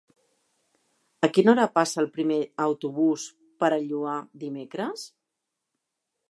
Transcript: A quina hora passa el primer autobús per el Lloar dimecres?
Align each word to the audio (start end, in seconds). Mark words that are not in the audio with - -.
A 1.27 1.27
quina 1.35 1.51
hora 1.53 1.67
passa 1.75 2.01
el 2.03 2.09
primer 2.15 2.39
autobús 2.65 3.27
per 3.61 3.71
el 3.79 3.87
Lloar 3.93 4.17
dimecres? 4.47 5.05